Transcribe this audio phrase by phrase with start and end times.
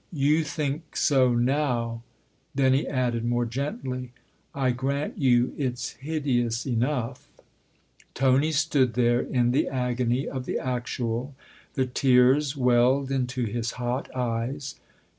[0.27, 2.01] "You think so now!"
[2.55, 4.13] Then he added more gently:"
[4.55, 7.27] I grant you it's hideous enough."
[8.15, 11.35] Tony stood there in the agony of the actual;
[11.75, 14.73] the tears welled into his hot eyes.